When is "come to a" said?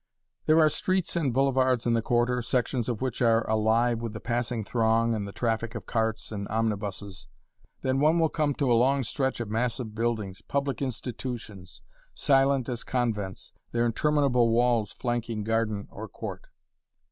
8.27-8.73